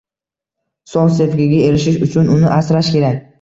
Sof 0.93 1.11
sevgiga 1.17 1.59
erishish 1.67 2.01
uchun 2.07 2.33
uni 2.39 2.51
asrash 2.57 2.91
kerak. 2.97 3.23